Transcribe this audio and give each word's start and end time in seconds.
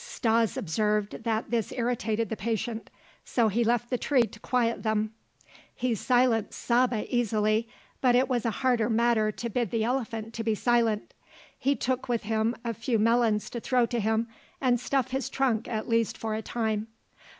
Stas 0.03 0.57
observed 0.57 1.25
that 1.25 1.51
this 1.51 1.71
irritated 1.71 2.29
the 2.29 2.35
patient; 2.35 2.89
so 3.23 3.49
he 3.49 3.63
left 3.63 3.91
the 3.91 3.99
tree 3.99 4.23
to 4.25 4.39
quiet 4.39 4.81
them. 4.81 5.13
He 5.75 5.93
silenced 5.93 6.57
Saba 6.59 7.05
easily, 7.15 7.69
but 8.01 8.15
as 8.15 8.21
it 8.21 8.27
was 8.27 8.43
a 8.43 8.49
harder 8.65 8.89
matter 8.89 9.31
to 9.33 9.47
bid 9.47 9.69
the 9.69 9.83
elephant 9.83 10.33
to 10.33 10.43
be 10.43 10.55
silent, 10.55 11.13
he 11.55 11.75
took 11.75 12.09
with 12.09 12.23
him 12.23 12.55
a 12.65 12.73
few 12.73 12.97
melons 12.97 13.47
to 13.51 13.59
throw 13.59 13.85
to 13.85 13.99
him, 13.99 14.27
and 14.59 14.79
stuff 14.79 15.11
his 15.11 15.29
trunk 15.29 15.67
at 15.67 15.87
least 15.87 16.17
for 16.17 16.33
a 16.33 16.41
time. 16.41 16.87